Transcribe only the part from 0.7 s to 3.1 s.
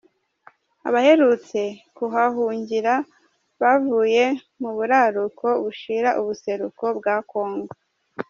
Abaherutse kuhahungira